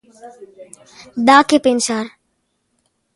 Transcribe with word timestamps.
Dá 1.27 1.37
que 1.49 1.57
pensar. 1.67 2.05